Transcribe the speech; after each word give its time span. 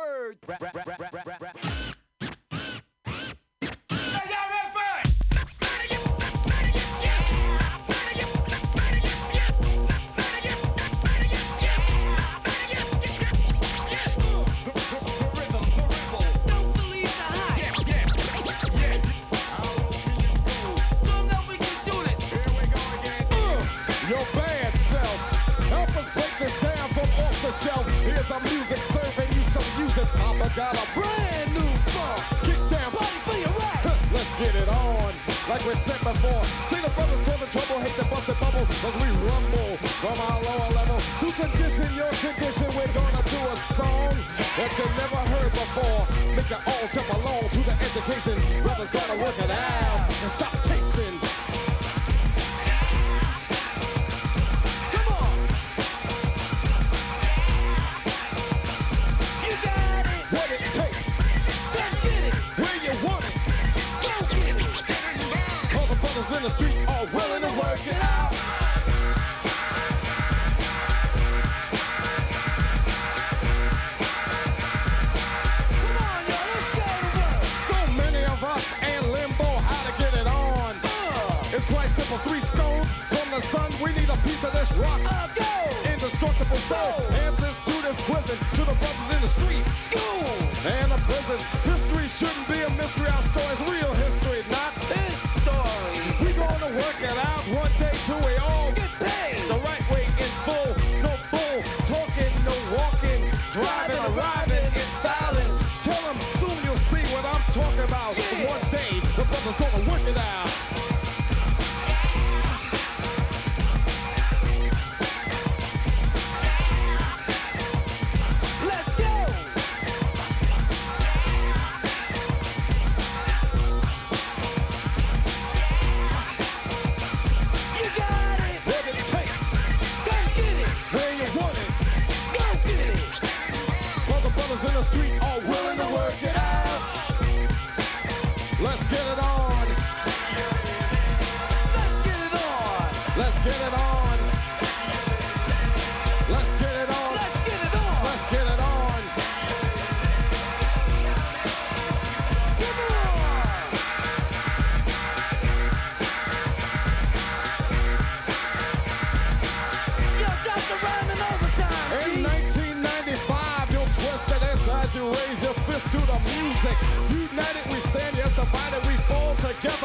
word. 0.00 1.69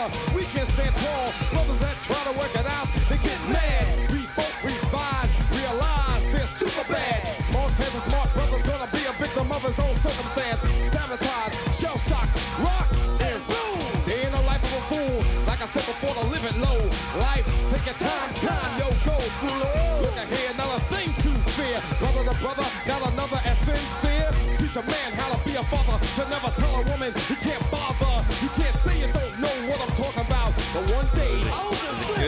Together. 0.09 0.35
We 0.35 0.43
can't 0.43 0.67
stand 0.69 0.95
tall. 0.95 1.33
Brothers 1.51 1.79
that 1.79 1.95
try 2.03 2.21
to 2.31 2.37
work 2.37 2.53
it 2.55 2.65
out, 2.65 2.87
they 3.09 3.17
get 3.17 3.39
mad. 3.49 4.11
Revolt, 4.11 4.53
revise, 4.63 5.31
realize 5.51 6.23
they're 6.31 6.47
super 6.47 6.85
bad. 6.91 7.43
Small 7.45 7.67
and 7.67 8.03
smart 8.03 8.33
brothers 8.33 8.63
gonna 8.63 8.89
be 8.91 9.03
a 9.05 9.13
victim 9.13 9.51
of 9.51 9.61
his 9.63 9.77
own 9.79 9.95
circumstance. 9.99 10.61
Sabotage, 10.91 11.55
shell 11.73 11.97
shock, 11.97 12.27
rock, 12.59 12.87
and 13.21 13.39
boom. 13.47 13.79
They 14.05 14.25
ain't 14.25 14.33
no 14.33 14.41
life 14.43 14.63
of 14.63 14.73
a 14.73 14.83
fool. 14.91 15.45
Like 15.45 15.61
I 15.61 15.67
said 15.67 15.85
before, 15.85 16.13
to 16.13 16.27
live 16.27 16.45
it 16.45 16.57
low. 16.59 16.79
Life, 17.19 17.45
take 17.69 17.85
your 17.85 17.99
time, 17.99 18.33
time, 18.35 18.71
yo, 18.79 18.87
go 19.05 19.17
slow. 19.41 20.01
Look 20.01 20.17
ahead, 20.17 20.57
not 20.57 20.69
a 20.77 20.81
thing 20.93 21.09
to 21.23 21.31
fear. 21.57 21.79
Brother 21.99 22.23
to 22.29 22.35
brother, 22.41 22.67
not 22.87 23.01
another 23.13 23.39
as 23.45 23.57
sincere. 23.59 24.29
Teach 24.57 24.75
a 24.75 24.83
man 24.83 25.09
how 25.13 25.33
to 25.33 25.39
be 25.45 25.55
a 25.55 25.63
father, 25.63 25.97
to 26.17 26.29
never 26.29 26.51
tell 26.59 26.75
a 26.75 26.83
woman 26.83 27.13
he 27.27 27.35
can't 27.35 27.64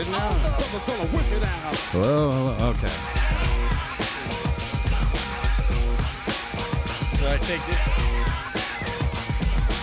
good 0.04 0.12
now? 0.12 0.28
older. 0.28 0.40
brother's 0.40 0.84
gonna 0.84 1.14
work 1.14 1.32
it 1.32 1.42
out. 1.42 1.76
Hello, 1.90 2.30
hello. 2.30 2.68
Okay. 2.70 2.94
So 7.16 7.28
I 7.28 7.38
take 7.38 7.68
it. 7.68 7.78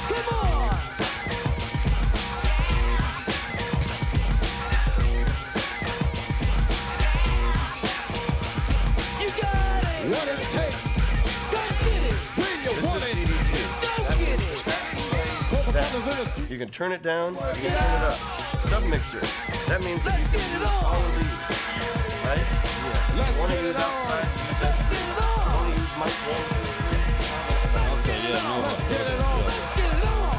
Come 0.08 0.36
on. 0.36 1.86
You 9.20 9.30
got 9.42 9.84
it. 9.84 10.10
What 10.12 10.28
it 10.28 10.40
takes, 10.52 11.02
Go 11.52 11.62
get 11.84 12.04
it. 12.04 12.20
when 12.36 12.56
you 12.64 12.72
This 12.76 12.86
want 12.86 13.04
it. 13.04 13.16
Go 13.82 13.94
get 14.20 14.40
it. 14.42 14.64
Cause 15.50 15.66
the 15.66 15.72
That. 15.72 15.92
brothers 15.92 16.08
in 16.14 16.18
the 16.24 16.26
street. 16.26 16.50
You 16.52 16.58
can 16.58 16.70
turn 16.70 16.92
it 16.92 17.02
down, 17.02 17.34
you 17.34 17.40
can 17.40 17.78
turn 17.78 17.96
it 17.96 18.04
up. 18.04 18.20
Submixer. 18.66 19.45
That 19.68 19.84
means 19.84 20.06
Let's 20.06 20.22
you 20.22 20.28
get 20.38 20.46
it 20.46 20.52
use 20.54 20.66
all 20.66 20.86
on. 20.86 21.06
of 21.06 21.16
these. 21.18 21.26
Right? 22.26 22.38
Yeah. 22.38 23.18
Let's 23.18 23.38
Wanna 23.40 23.56
get 23.56 23.66
it 23.66 23.76
on. 23.76 23.82
outside, 23.82 24.28
use 24.30 24.62
Let's 24.62 24.82
get 24.86 25.02
it 25.02 25.18
on. 25.26 25.54
Wanna 25.56 25.70
use 25.74 25.94
mic 25.98 26.14
one, 26.30 26.46
two, 26.46 26.70
three. 26.86 27.02
Let's 27.74 27.90
Okay, 27.98 28.06
get 28.06 28.22
it 28.26 28.30
yeah, 28.30 28.46
no, 28.46 28.54
on. 28.54 28.62
Let's 28.62 28.82
get 28.86 29.02
it 29.02 29.20
on. 29.20 29.42
Let's 29.46 29.74
get 29.76 29.90
it 29.90 30.06
on. 30.06 30.38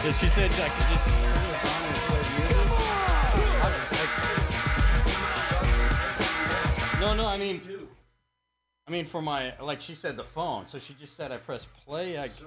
So 0.00 0.08
she 0.16 0.28
said 0.32 0.48
I 0.50 0.68
could 0.72 0.88
just 0.88 1.04
this 1.04 1.64
on 1.68 1.82
and 1.84 1.96
play 2.08 2.24
music. 2.40 2.56
Come 2.56 2.72
on. 2.72 2.80
No, 7.00 7.14
no, 7.14 7.26
I 7.28 7.36
mean, 7.38 7.60
I 8.86 8.90
mean 8.90 9.04
for 9.04 9.22
my 9.22 9.54
like 9.60 9.80
she 9.80 9.94
said 9.94 10.16
the 10.16 10.24
phone. 10.24 10.68
So 10.68 10.78
she 10.78 10.94
just 10.94 11.16
said 11.16 11.32
I 11.32 11.38
press 11.38 11.66
play. 11.86 12.18
I 12.18 12.28
Submixer. 12.28 12.44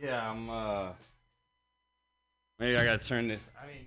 Yeah, 0.00 0.30
I'm 0.30 0.50
uh 0.50 0.88
maybe 2.58 2.76
I 2.76 2.84
gotta 2.84 3.06
turn 3.06 3.28
this. 3.28 3.40
I 3.62 3.66
mean. 3.66 3.86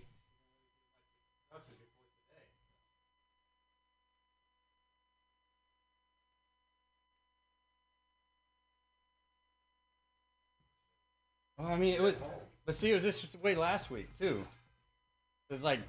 Well, 11.58 11.68
I 11.68 11.76
mean, 11.76 11.94
it 11.94 12.02
was, 12.02 12.16
but 12.66 12.74
see, 12.74 12.92
it 12.92 12.94
was 12.96 13.04
this 13.04 13.28
way 13.44 13.54
last 13.54 13.92
week 13.92 14.08
too. 14.18 14.46
It 15.50 15.54
was 15.54 15.62
like, 15.62 15.82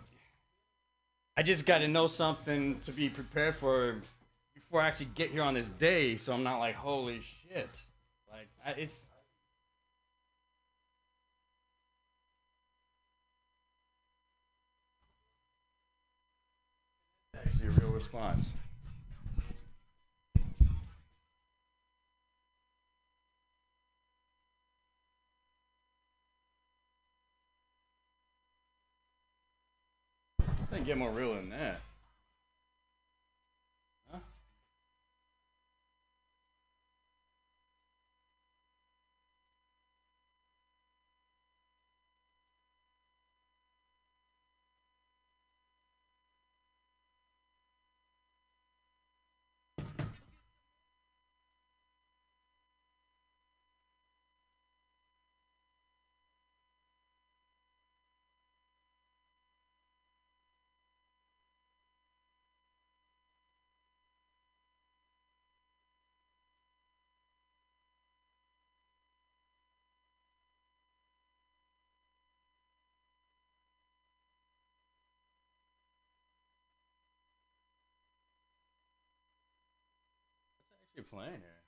I 1.36 1.44
just 1.44 1.64
got 1.64 1.78
to 1.78 1.86
know 1.86 2.08
something 2.08 2.80
to 2.80 2.90
be 2.90 3.08
prepared 3.08 3.54
for 3.54 4.02
before 4.52 4.80
I 4.80 4.88
actually 4.88 5.10
get 5.14 5.30
here 5.30 5.42
on 5.42 5.54
this 5.54 5.68
day, 5.68 6.16
so 6.16 6.32
I'm 6.32 6.42
not 6.42 6.58
like, 6.58 6.74
holy 6.74 7.20
shit, 7.20 7.70
like 8.30 8.48
I, 8.66 8.70
it's. 8.72 9.09
Response. 18.00 18.50
Didn't 30.70 30.86
get 30.86 30.98
more 30.98 31.10
real 31.10 31.34
than 31.34 31.50
that. 31.50 31.80
Actually 81.00 81.18
playing 81.18 81.40
here? 81.40 81.59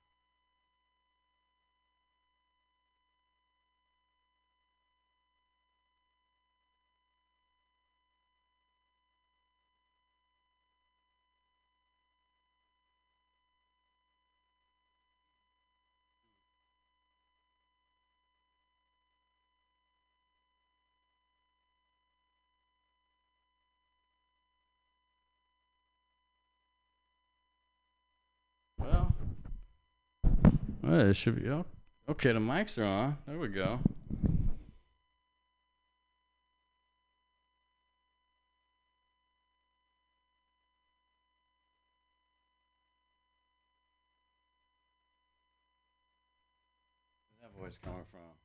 Well, 30.93 31.09
it 31.09 31.15
should 31.15 31.43
be 31.43 31.49
o- 31.49 31.65
okay. 32.09 32.33
The 32.33 32.39
mics 32.39 32.79
are 32.79 32.85
on. 32.85 33.19
There 33.27 33.39
we 33.39 33.49
go. 33.49 33.81
Where's 47.29 47.41
that 47.41 47.53
voice 47.59 47.79
coming 47.83 48.05
from? 48.11 48.42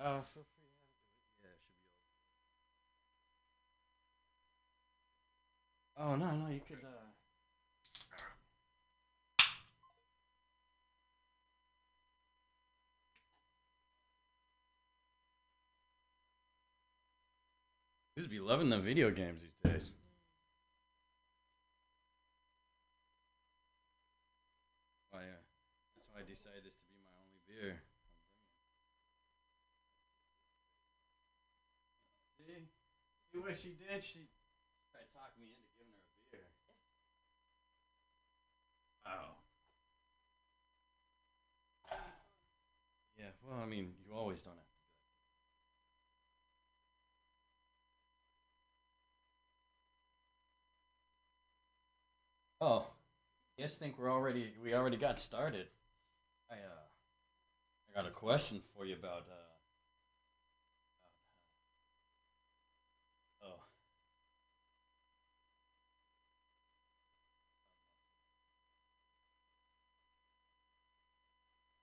Uh, 0.00 0.22
feel 0.32 0.44
free. 0.56 0.72
Yeah, 1.42 1.50
it 1.50 1.60
should 1.62 1.76
be 1.76 1.84
over. 6.00 6.12
Oh 6.12 6.16
no, 6.16 6.30
no, 6.36 6.50
you 6.52 6.60
could. 6.66 6.84
Uh... 6.84 7.10
Kids 18.16 18.28
be 18.28 18.40
loving 18.40 18.68
the 18.68 18.78
video 18.78 19.10
games 19.10 19.40
these 19.40 19.72
days. 19.72 19.92
Oh 25.14 25.18
yeah, 25.18 25.40
that's 25.96 26.08
why 26.12 26.20
I 26.20 26.22
decided 26.22 26.64
this 26.64 26.74
to 26.76 26.84
be 26.88 26.96
my 27.04 27.12
only 27.16 27.40
beer. 27.48 27.80
See, 32.36 32.68
see 33.32 33.38
what 33.38 33.56
she 33.56 33.70
did? 33.78 34.02
She 34.02 34.26
tried 34.90 35.06
to 35.06 35.12
talk 35.14 35.30
me 35.38 35.46
into 35.54 35.70
giving 35.78 35.94
her 35.94 36.02
a 36.02 36.26
beer. 36.34 36.50
Wow. 39.04 39.36
Yeah, 43.16 43.30
well, 43.46 43.60
I 43.62 43.66
mean, 43.66 43.92
you 44.06 44.14
always 44.14 44.40
don't 44.42 44.54
have 44.54 44.64
to. 44.64 44.70
Oh, 52.60 52.86
yes, 53.56 53.76
think 53.76 53.98
we're 53.98 54.12
already 54.12 54.52
we 54.62 54.74
already 54.74 54.96
got 54.96 55.18
started. 55.20 55.66
I 56.50 56.54
uh, 56.54 56.86
I 57.90 58.00
got 58.02 58.08
a 58.08 58.12
question 58.12 58.62
for 58.74 58.84
you 58.84 58.94
about, 58.94 59.26
uh, 59.30 59.34
Oh. 63.42 63.60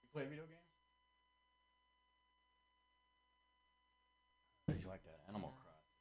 You 0.02 0.07
play 0.18 0.26
video 0.26 0.46
games? 0.50 0.66
You 4.82 4.90
like 4.90 5.04
that 5.04 5.20
Animal 5.30 5.54
Crossing? 5.62 5.94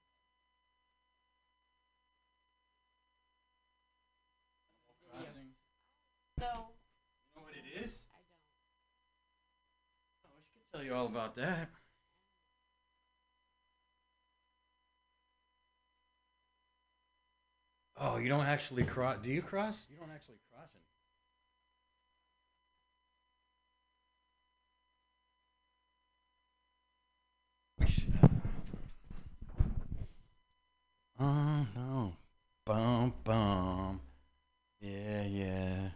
Animal 4.89 5.27
Crossing. 5.27 5.49
No, 6.41 6.73
You 7.29 7.37
know 7.37 7.43
what 7.43 7.53
it 7.53 7.85
is? 7.85 8.01
I 8.09 8.17
don't. 8.17 8.41
I 10.25 10.33
wish 10.33 10.49
I 10.49 10.57
could 10.57 10.73
tell 10.73 10.83
you 10.83 10.95
all 10.95 11.07
about 11.07 11.35
that. 11.35 11.69
Oh, 17.99 18.17
you 18.17 18.31
don't 18.31 18.47
actually 18.47 18.85
cross? 18.85 19.19
Do 19.23 19.31
you 19.31 19.43
cross? 19.43 19.87
You 19.91 19.99
don't 19.99 20.11
actually 20.11 20.37
cross 20.51 20.71
it. 20.75 20.96
Oh 31.19 31.67
no! 31.75 32.13
Bum 32.65 33.15
bum. 33.25 34.01
Yeah 34.81 35.23
yeah. 35.25 35.89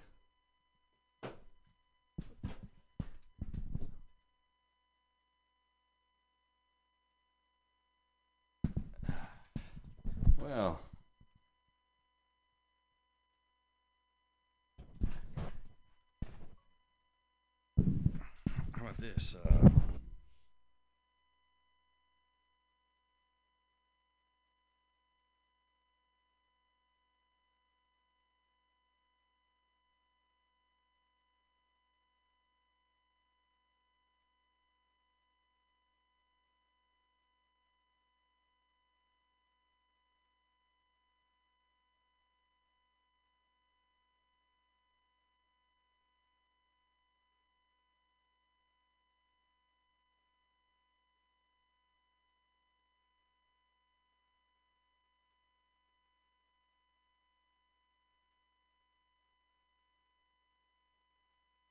Well. 10.38 10.80
How 18.72 18.82
about 18.86 18.98
this? 18.98 19.36
Uh, 19.44 19.68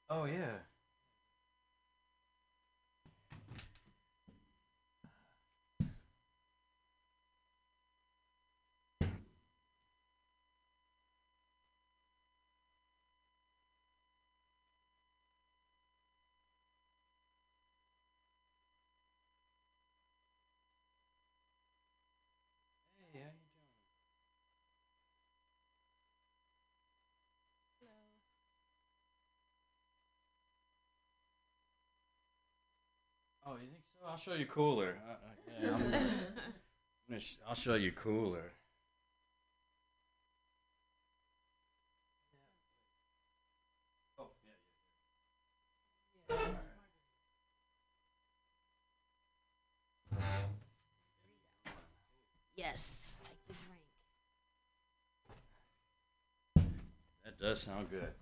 oh 0.10 0.26
yeah. 0.26 0.57
Oh, 33.50 33.54
you 33.54 33.68
think 33.68 33.82
so? 34.00 34.08
I'll 34.08 34.18
show 34.18 34.34
you 34.36 34.46
cooler. 34.46 34.96
Uh, 35.08 35.12
uh, 35.12 35.16
yeah, 35.64 35.74
I'm, 35.74 35.82
I'm 35.82 35.92
gonna 37.10 37.20
sh- 37.20 37.38
I'll 37.48 37.56
show 37.56 37.74
you 37.74 37.92
cooler. 37.92 38.52
Oh, 44.20 44.28
Yes, 52.56 53.20
like 53.24 53.38
the 53.48 53.54
drink. 56.64 56.72
That 57.26 57.40
does 57.40 57.62
sound 57.62 57.90
good. 57.90 58.14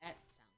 That 0.00 0.16
sounds 0.30 0.56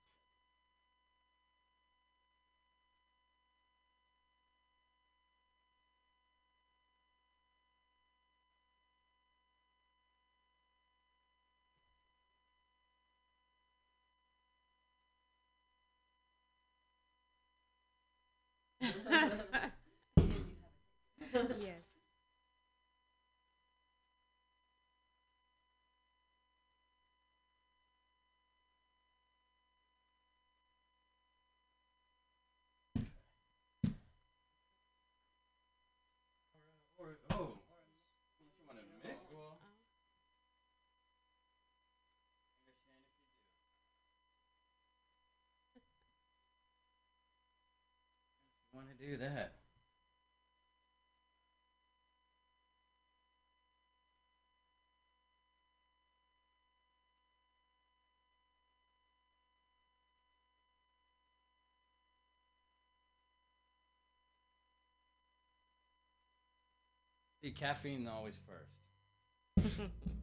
good. 18.78 18.78
Yes. 21.61 21.95
Or, 36.99 37.19
oh, 37.31 37.53
want 48.89 49.01
to 49.01 49.07
do 49.07 49.17
that? 49.19 49.53
See, 67.43 67.51
caffeine 67.53 68.09
always 68.09 68.35
first. 68.47 69.79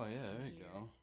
Oh 0.00 0.06
yeah, 0.06 0.30
there 0.38 0.46
you 0.46 0.52
go. 0.62 0.97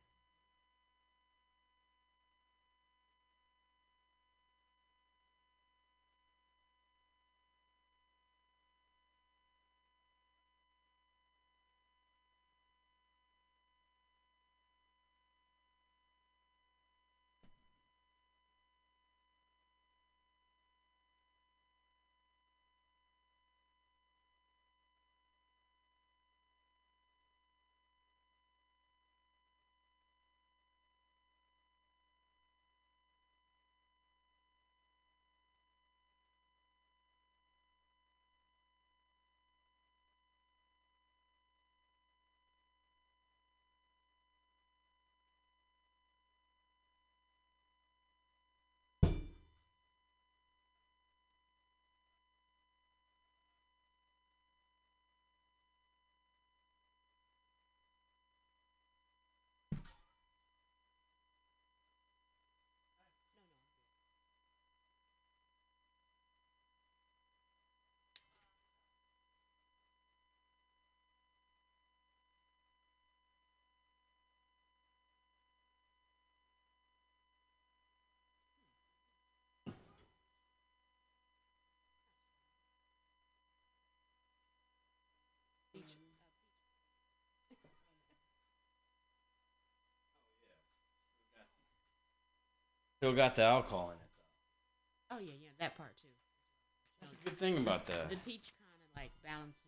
Still 93.06 93.14
got 93.14 93.36
the 93.36 93.44
alcohol 93.44 93.91
in 93.91 93.98
it. 93.98 94.10
Oh 95.11 95.19
yeah, 95.19 95.38
yeah, 95.40 95.49
that 95.60 95.77
part 95.77 95.95
too. 95.95 96.07
That's 96.99 97.14
a 97.14 97.18
good 97.23 97.38
thing 97.38 97.57
about 97.57 97.86
that. 97.86 98.10
The 98.10 98.15
peach 98.15 98.52
kind 98.57 98.72
of 98.73 98.99
like 98.99 99.11
balances 99.23 99.61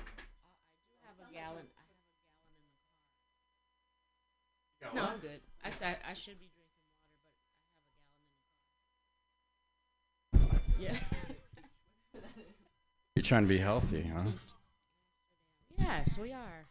I 0.00 0.92
do 0.92 0.96
have 1.06 1.16
a 1.26 1.29
gallon. 1.40 1.66
I 1.72 1.80
have 1.80 1.90
a 1.90 1.96
gallon 4.84 4.92
in 4.92 4.92
the 4.92 4.92
car. 4.92 4.94
No, 4.94 5.02
I'm 5.14 5.20
good. 5.20 5.40
I 5.64 5.70
said 5.70 5.96
I 6.08 6.14
should 6.14 6.38
be 6.38 6.48
drinking 6.52 6.82
water, 6.84 7.08
but 7.24 7.32
I 7.32 7.32
have 7.32 7.80
a 10.36 10.44
gallon 10.44 10.52
in 10.52 10.52
the 10.52 10.52
car. 10.52 10.60
Yeah. 10.78 10.96
You're 13.16 13.22
trying 13.24 13.42
to 13.42 13.48
be 13.48 13.58
healthy, 13.58 14.10
huh? 14.14 14.30
yes, 15.78 16.18
we 16.18 16.32
are. 16.32 16.66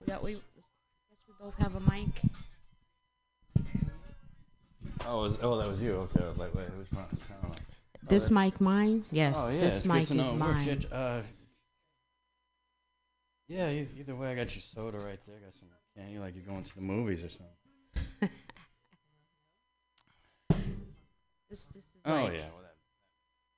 We 0.00 0.06
got 0.06 0.22
we. 0.22 0.34
Guess 0.34 1.22
we 1.28 1.34
both 1.40 1.56
have 1.56 1.74
a 1.74 1.80
mic. 1.80 2.22
Oh, 5.08 5.24
it 5.24 5.28
was, 5.28 5.36
oh, 5.42 5.56
that 5.58 5.68
was 5.68 5.80
you. 5.80 5.92
Okay. 5.92 6.24
Wait, 6.36 6.54
wait. 6.54 6.64
It 6.64 6.78
was 6.78 6.90
my. 6.90 7.02
I 7.02 7.04
don't 7.40 7.50
know. 7.50 7.56
This 8.08 8.28
that- 8.28 8.34
mic 8.34 8.60
mine? 8.60 9.04
Yes, 9.10 9.36
oh, 9.38 9.50
yeah, 9.50 9.60
this 9.60 9.84
mic 9.84 10.10
is 10.10 10.34
mine. 10.34 10.66
Yeah, 10.66 10.96
uh, 10.96 11.22
yeah, 13.48 13.68
e- 13.68 13.88
either 13.98 14.14
way, 14.14 14.28
I 14.28 14.34
got 14.34 14.54
your 14.54 14.62
soda 14.62 14.98
right 14.98 15.20
there. 15.26 15.38
got 15.38 15.54
some 15.54 15.68
candy, 15.96 16.18
like 16.18 16.34
you're 16.34 16.44
going 16.44 16.64
to 16.64 16.74
the 16.74 16.80
movies 16.80 17.24
or 17.24 17.30
something. 17.30 18.30
This 21.48 21.66
this 21.66 21.84
is 21.84 22.00
Oh 22.04 22.24
like 22.24 22.32
yeah, 22.32 22.38
well, 22.38 22.62
that, 22.62 22.74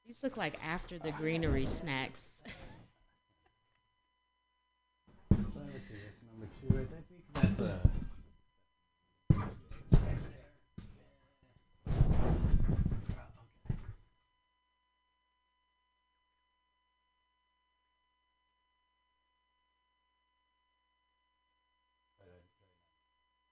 these 0.06 0.23
look 0.23 0.36
like 0.36 0.59
after 0.62 0.98
the 0.98 1.10
greenery 1.10 1.65
snacks. 1.65 2.43
That's 5.31 5.40
number 5.51 6.48
two. 6.60 6.69
I 6.78 6.85
think 7.09 7.23
that's 7.35 7.60
uh. 7.60 7.78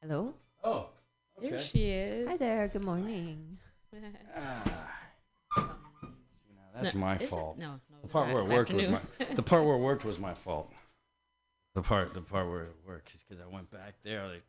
Hello. 0.08 0.34
Oh. 0.62 0.86
Okay. 1.36 1.50
There 1.50 1.60
she 1.60 1.86
is. 1.88 2.28
Hi 2.28 2.36
there. 2.36 2.68
Good 2.68 2.84
morning. 2.84 3.58
Ah. 4.36 4.92
That's 6.74 6.94
No, 6.94 7.00
my 7.00 7.16
is 7.16 7.22
it? 7.22 7.30
fault. 7.30 7.58
No, 7.58 7.66
no. 7.66 7.78
The 8.02 8.04
it's 8.04 8.12
part 8.12 8.28
not. 8.28 8.34
where 8.34 8.42
it 8.42 8.44
It's 8.44 8.52
worked 8.52 8.72
was 8.72 8.88
my. 8.88 8.96
afternoon. 8.98 9.34
The 9.34 9.42
part 9.42 9.64
where 9.64 9.74
it 9.74 9.78
worked 9.80 10.04
was 10.04 10.18
my 10.20 10.34
fault. 10.44 10.70
The 11.74 11.82
part, 11.82 12.14
the 12.14 12.20
part 12.20 12.48
where 12.48 12.64
it 12.64 12.76
worked, 12.86 13.14
is 13.14 13.24
because 13.26 13.42
I 13.42 13.52
went 13.52 13.68
back 13.72 13.94
there. 14.04 14.28
Like, 14.28 14.44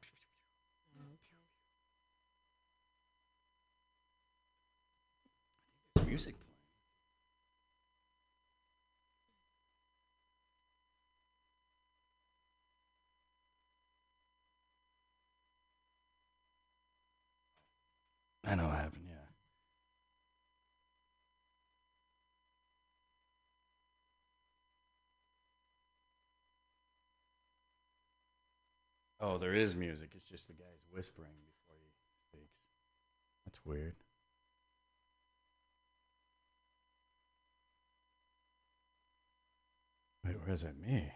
music 6.06 6.36
I 18.48 18.56
know 18.56 18.64
what 18.68 18.78
happened. 18.78 19.04
Yeah. 19.10 19.16
Oh, 29.20 29.38
there 29.38 29.54
is 29.54 29.76
music. 29.76 30.12
It's 30.16 30.24
just 30.24 30.48
the 30.48 30.54
guy's 30.54 30.86
whispering 30.94 31.28
before 31.28 31.76
he 31.84 32.40
speaks. 32.40 32.56
That's 33.46 33.60
weird. 33.66 33.96
Wait, 40.24 40.36
where's 40.46 40.62
that 40.62 40.80
me? 40.80 41.12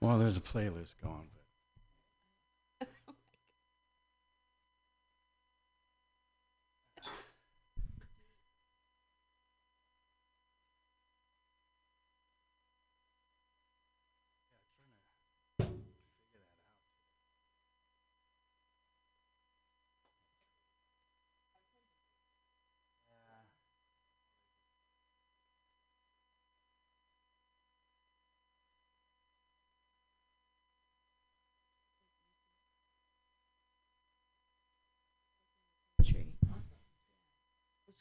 Well, 0.00 0.18
there's 0.18 0.36
a 0.36 0.40
playlist 0.40 0.94
going, 1.02 1.28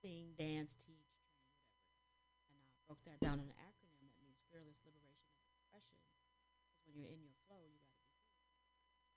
sing, 0.00 0.34
dance, 0.38 0.74
teach, 0.82 1.12
train, 1.20 1.44
whatever. 1.60 2.00
And 2.48 2.56
I 2.56 2.80
broke 2.86 3.02
that 3.06 3.20
down 3.20 3.40
in 3.40 3.48
an 3.50 3.58
acronym 3.60 4.02
that 4.08 4.18
means 4.22 4.40
fearless 4.50 4.80
liberation 4.86 5.32
of 5.36 5.46
expression. 5.50 5.98
Because 6.68 6.84
when 6.88 6.96
you're 6.96 7.10
in 7.12 7.22
your 7.22 7.36
flow, 7.46 7.62
you 7.68 7.78
got 7.78 7.92
to 7.92 8.02
be 8.02 8.10
free. 8.18 8.40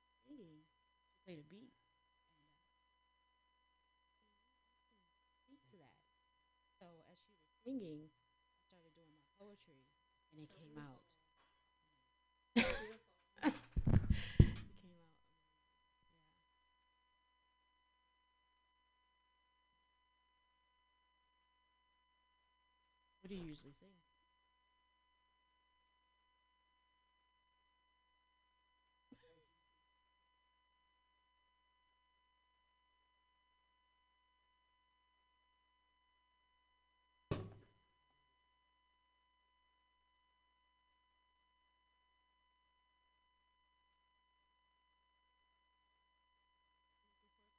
she 0.00 0.16
singing, 0.24 0.64
she 1.04 1.16
played 1.24 1.38
a 1.40 1.46
beat, 1.52 1.72
and 1.76 2.00
uh, 5.04 5.28
speak 5.44 5.60
to 5.70 5.76
that. 5.76 5.96
So 6.80 6.86
as 7.12 7.18
she 7.20 7.32
was 7.36 7.44
singing, 7.64 8.08
I 8.08 8.58
started 8.64 8.92
doing 8.96 9.12
my 9.12 9.28
poetry, 9.36 9.84
and 10.32 10.40
it 10.40 10.50
came 10.56 10.76
out. 10.80 11.04
it 12.56 12.64
came 14.80 14.96
out. 14.96 15.12
What 23.26 23.30
do 23.30 23.34
you 23.38 23.44
usually 23.44 23.72
sing? 23.72 23.88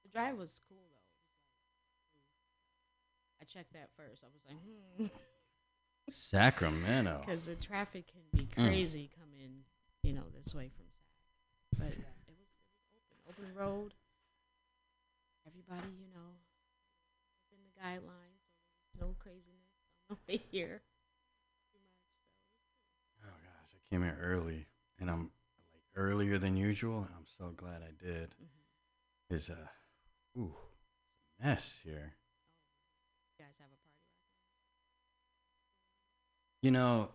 The 0.03 0.10
drive 0.10 0.38
was 0.38 0.60
cool 0.69 0.77
though. 0.89 1.02
I 3.41 3.45
checked 3.45 3.73
that 3.73 3.89
first. 3.97 4.23
I 4.23 4.27
was 4.34 4.45
like, 4.47 4.57
hmm. 4.61 5.07
Sacramento. 6.11 7.22
Because 7.26 7.45
the 7.45 7.56
traffic 7.56 8.06
can 8.07 8.22
be 8.31 8.45
Mm. 8.45 8.68
crazy 8.68 9.10
coming, 9.19 9.65
you 10.03 10.14
know, 10.14 10.23
this 10.35 10.53
way 10.53 10.69
from 10.69 10.85
Sac. 11.77 11.80
But 11.80 11.91
it 11.93 11.97
was 11.97 12.07
it 12.30 12.35
was 12.38 13.03
open, 13.27 13.43
open 13.45 13.56
road. 13.56 13.93
Everybody, 15.47 15.93
you 15.99 16.07
know, 16.13 16.34
within 17.45 17.61
the 17.63 17.73
guidelines, 17.80 18.41
so 18.97 19.05
no 19.05 19.15
craziness 19.19 19.69
on 20.09 20.17
the 20.17 20.17
way 20.34 20.41
here. 20.51 20.81
Too 21.72 21.80
much, 21.85 22.01
so 22.09 22.17
it 22.17 23.22
was 23.22 23.30
Oh 23.30 23.38
gosh, 23.43 23.72
I 23.76 23.89
came 23.89 24.01
here 24.01 24.17
early, 24.22 24.65
and 24.99 25.09
I'm 25.09 25.30
like 25.72 25.84
earlier 25.95 26.38
than 26.39 26.57
usual. 26.57 27.07
I'm 27.15 27.26
so 27.38 27.51
glad 27.55 27.81
I 27.81 27.91
did. 28.03 28.30
Mhm. 28.41 29.35
Is 29.35 29.49
a, 29.49 29.69
ooh, 30.38 30.55
mess 31.43 31.80
here. 31.84 32.13
You 33.38 33.45
guys 33.45 33.55
have 33.59 33.67
a 33.67 33.80
party 33.88 34.05
last 34.22 34.45
You 36.61 36.72
know, 36.72 37.09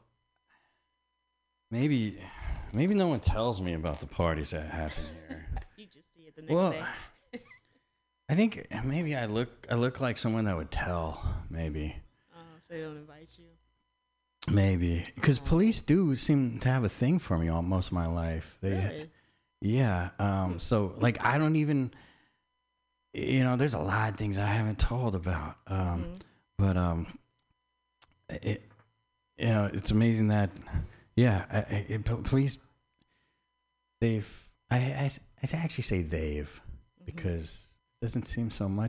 maybe, 1.70 2.20
maybe 2.72 2.94
no 2.94 3.06
one 3.06 3.20
tells 3.20 3.60
me 3.60 3.74
about 3.74 4.00
the 4.00 4.06
parties 4.06 4.50
that 4.50 4.70
happen 4.70 5.04
here. 5.28 5.46
You 5.76 5.86
just 5.86 6.12
see 6.14 6.24
it 6.24 6.36
the 6.36 6.42
next 6.42 6.52
well, 6.52 6.72
day. 6.72 6.84
I 8.30 8.34
think 8.36 8.66
maybe 8.84 9.16
I 9.16 9.26
look, 9.26 9.66
I 9.68 9.74
look 9.74 10.00
like 10.00 10.16
someone 10.16 10.44
that 10.44 10.56
would 10.56 10.70
tell. 10.70 11.20
Maybe, 11.50 11.96
Oh, 12.32 12.38
so 12.60 12.74
they 12.74 12.80
don't 12.80 12.96
invite 12.96 13.28
you. 13.36 14.54
maybe, 14.54 15.04
because 15.16 15.40
police 15.40 15.80
do 15.80 16.14
seem 16.14 16.60
to 16.60 16.68
have 16.68 16.84
a 16.84 16.88
thing 16.88 17.18
for 17.18 17.36
me 17.36 17.48
all 17.48 17.62
most 17.62 17.88
of 17.88 17.92
my 17.92 18.06
life. 18.06 18.56
They, 18.60 18.70
Really? 18.70 19.10
Yeah. 19.60 20.10
Um, 20.20 20.60
so 20.60 20.94
like 20.98 21.18
I 21.24 21.38
don't 21.38 21.56
even 21.56 21.90
you 23.12 23.42
know, 23.42 23.56
there's 23.56 23.74
a 23.74 23.80
lot 23.80 24.10
of 24.10 24.16
things 24.16 24.38
I 24.38 24.46
haven't 24.46 24.78
told 24.78 25.16
about. 25.16 25.56
Um, 25.66 26.04
Mhm. 26.04 26.20
but 26.56 26.76
um 26.76 27.18
it 28.28 28.62
you 29.38 29.46
know, 29.48 29.68
it's 29.72 29.90
amazing 29.90 30.28
that 30.28 30.50
yeah, 31.16 31.46
I, 31.50 31.58
it, 31.88 32.04
police 32.04 32.58
they've 34.00 34.48
I, 34.70 34.76
I, 34.76 35.10
I 35.42 35.56
actually 35.56 35.82
say 35.84 36.02
they've 36.02 36.60
Mhm. 37.02 37.06
because 37.06 37.66
doesn't 38.00 38.26
seem 38.26 38.50
so 38.50 38.66
much 38.66 38.88